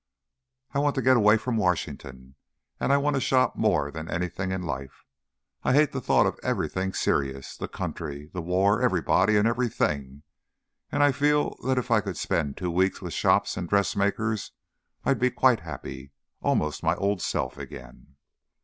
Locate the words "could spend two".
12.01-12.71